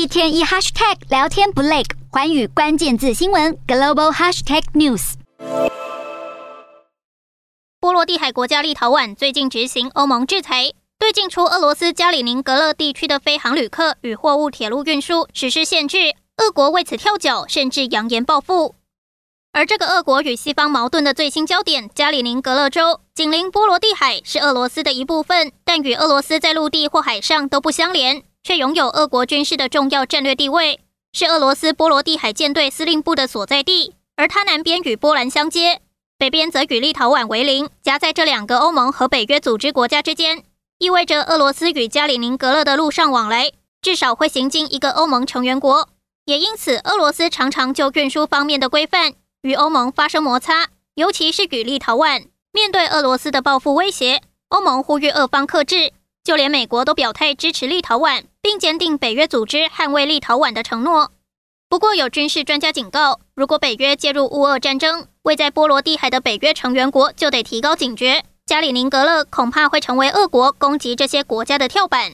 [0.00, 5.12] 一天一 hashtag 聊天不累，寰宇关键字新闻 global hashtag news。
[7.78, 16.14] 波罗的海国家立陶宛最近执行欧盟制裁，对进出俄罗斯加里宁格勒地区的飞航旅客与货物铁路运输实施限制。
[16.38, 18.76] 俄国为此跳脚，甚至扬言报复。
[19.52, 28.22] 而这个俄国与西方矛盾的最新焦点——加里宁格勒州，紧邻波罗的海，是俄罗斯的一部分，但与俄罗斯在陆地或海上都不相连。
[28.42, 30.80] 却拥有俄国军事的重要战略地位，
[31.12, 35.80] 是俄罗斯波罗的海舰队司令部的所在地，而它南边与波兰相接，
[36.18, 40.44] 北边则与立陶宛为邻，夹在这两个欧盟和北约组织国家之间，
[40.78, 45.88] 意味着俄罗斯与加里宁格勒的陆上往来至少会行经一个欧盟成员国，
[46.24, 52.26] 也因此俄罗斯常常就运输方面的规范与欧盟发生摩擦，尤其是与立陶宛。
[52.52, 55.92] 面对俄罗斯的报复威胁，欧盟呼吁俄方克制。
[56.30, 61.10] 就连美国都表态支持立陶宛，并坚定北约组织捍卫立陶宛的承诺。
[61.68, 68.22] 不过，有军事专家警告，如果北约介入乌俄战争，位在波罗的海的北约成员国就得提高警觉。
[68.46, 72.12] 加里宁格勒恐怕会成为俄国攻击这些国家的跳板。